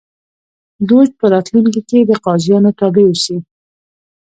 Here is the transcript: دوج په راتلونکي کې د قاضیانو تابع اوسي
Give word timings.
دوج 0.87 1.07
په 1.19 1.25
راتلونکي 1.33 1.81
کې 1.89 1.99
د 2.09 2.11
قاضیانو 2.25 2.71
تابع 2.79 3.03
اوسي 3.07 3.37